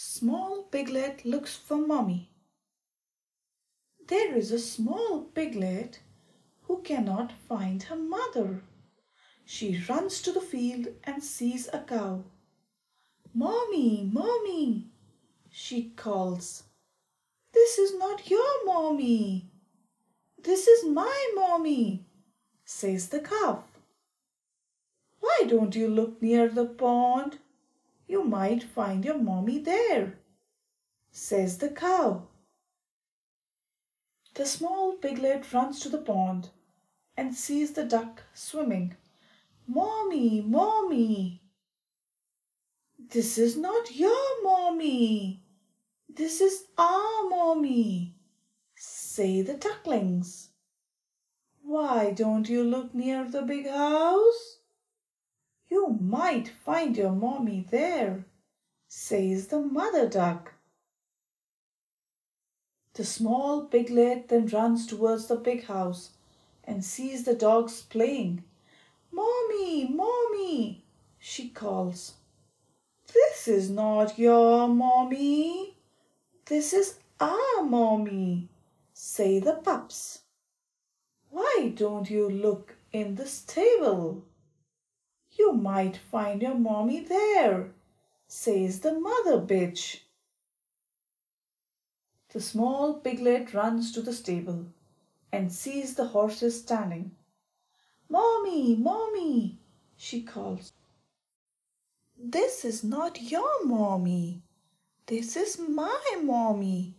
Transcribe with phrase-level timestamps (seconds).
[0.00, 2.30] Small Piglet looks for Mommy.
[4.06, 5.98] There is a small piglet
[6.62, 8.62] who cannot find her mother.
[9.44, 12.22] She runs to the field and sees a cow.
[13.34, 14.86] Mommy, Mommy,
[15.50, 16.62] she calls.
[17.52, 19.50] This is not your Mommy.
[20.40, 22.06] This is my Mommy,
[22.64, 23.64] says the calf.
[25.18, 27.38] Why don't you look near the pond?
[28.28, 30.18] Might find your Mommy there,
[31.10, 32.28] says the cow.
[34.34, 36.50] The small piglet runs to the pond
[37.16, 38.96] and sees the duck swimming.
[39.66, 41.42] Mommy, Mommy!
[42.98, 45.42] This is not your Mommy.
[46.06, 48.14] This is our Mommy,
[48.76, 50.50] say the ducklings.
[51.62, 54.57] Why don't you look near the big house?
[55.70, 58.24] You might find your Mommy there,
[58.88, 60.54] says the mother duck.
[62.94, 66.10] The small piglet then runs towards the big house
[66.64, 68.44] and sees the dogs playing.
[69.12, 70.84] Mommy, Mommy,
[71.18, 72.14] she calls.
[73.12, 75.76] This is not your Mommy.
[76.46, 78.48] This is our Mommy,
[78.92, 80.20] say the pups.
[81.30, 84.24] Why don't you look in the stable?
[85.38, 87.70] You might find your Mommy there,
[88.26, 90.00] says the mother bitch.
[92.32, 94.66] The small piglet runs to the stable
[95.32, 97.12] and sees the horses standing.
[98.08, 99.58] Mommy, Mommy,
[99.96, 100.72] she calls.
[102.18, 104.42] This is not your Mommy.
[105.06, 106.94] This is my Mommy,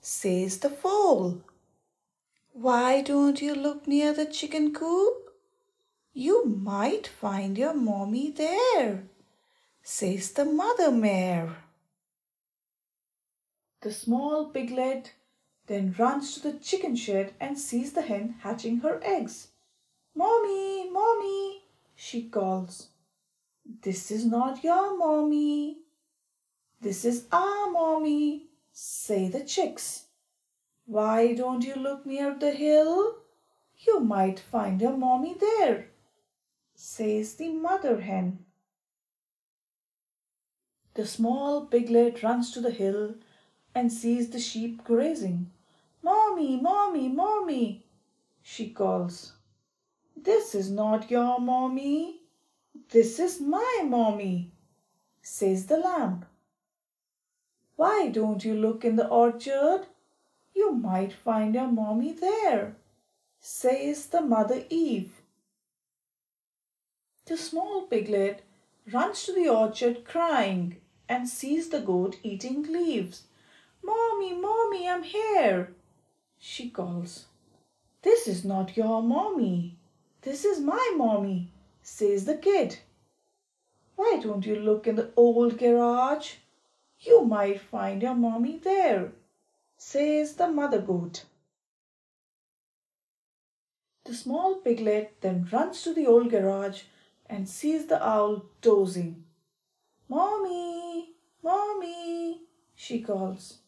[0.00, 1.42] says the foal.
[2.52, 5.19] Why don't you look near the chicken coop?
[6.20, 9.04] You might find your Mommy there,
[9.82, 11.56] says the mother mare.
[13.80, 15.14] The small piglet
[15.66, 19.48] then runs to the chicken shed and sees the hen hatching her eggs.
[20.14, 21.62] Mommy, Mommy,
[21.96, 22.88] she calls.
[23.80, 25.78] This is not your Mommy.
[26.82, 30.04] This is our Mommy, say the chicks.
[30.84, 33.14] Why don't you look near the hill?
[33.78, 35.86] You might find your Mommy there,
[37.00, 38.44] says the mother hen.
[40.92, 43.14] The small piglet runs to the hill
[43.74, 45.50] and sees the sheep grazing.
[46.02, 47.86] Mommy, Mommy, Mommy,
[48.42, 49.32] she calls.
[50.14, 52.20] This is not your Mommy.
[52.90, 54.52] This is my Mommy,
[55.22, 56.26] says the lamb.
[57.76, 59.86] Why don't you look in the orchard?
[60.54, 62.76] You might find your Mommy there,
[63.40, 65.08] says the mother ewe.
[67.30, 68.42] The small piglet
[68.92, 73.22] runs to the orchard crying and sees the goat eating leaves.
[73.84, 75.72] Mommy, Mommy, I'm here,
[76.40, 77.26] she calls.
[78.02, 79.76] This is not your Mommy.
[80.22, 81.52] This is my Mommy,
[81.84, 82.80] says the kid.
[83.94, 86.32] Why don't you look in the old garage?
[86.98, 89.12] You might find your Mommy there,
[89.76, 91.26] says the mother goat.
[94.02, 96.82] The small piglet then runs to the old garage
[97.30, 99.24] and sees the owl dozing.
[100.08, 102.42] Mommy, Mommy,
[102.74, 103.58] she calls.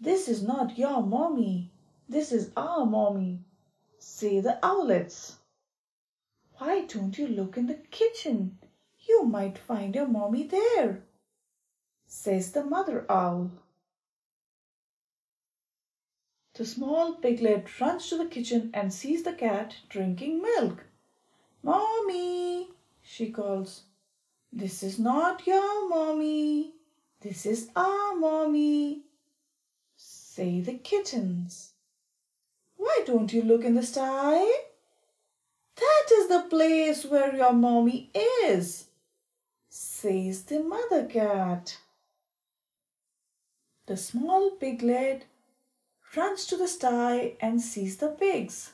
[0.00, 1.70] This is not your mommy.
[2.08, 3.40] This is our mommy,
[3.98, 5.36] say the owlets.
[6.58, 8.58] Why don't you look in the kitchen?
[9.06, 11.02] You might find your mommy there,
[12.06, 13.50] says the mother owl.
[16.54, 20.84] The small piglet runs to the kitchen and sees the cat drinking milk.
[21.62, 22.68] Mommy,
[23.04, 23.82] she calls.
[24.52, 26.72] This is not your mommy.
[27.20, 29.02] This is our mommy,
[29.96, 31.72] say the kittens.
[32.76, 34.44] Why don't you look in the sty?
[35.76, 38.10] That is the place where your mommy
[38.44, 38.88] is,
[39.68, 41.78] says the mother cat.
[43.86, 45.26] The small piglet
[46.16, 48.72] runs to the sty and sees the pigs.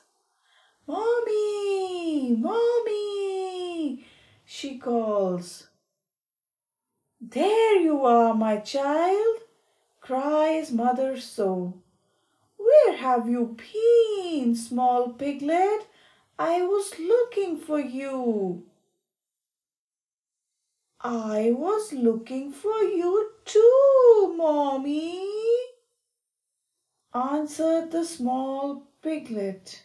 [0.87, 3.20] Mommy, mommy,
[4.53, 5.69] she calls.
[7.21, 9.37] There you are, my child,
[10.01, 11.75] cries mother sow.
[12.57, 15.87] Where have you been, small piglet?
[16.37, 18.65] I was looking for you.
[21.01, 25.31] I was looking for you too, mommy,
[27.15, 29.85] answered the small piglet.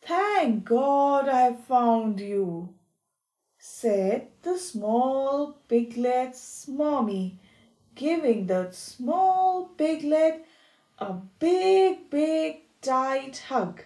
[0.00, 2.74] Thank God I found you,
[3.64, 7.38] said the small piglet's mommy
[7.94, 10.44] giving the small piglet
[10.98, 13.80] a big, big, tight hug.